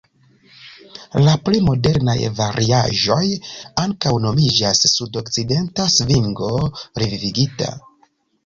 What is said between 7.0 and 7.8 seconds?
revivigita".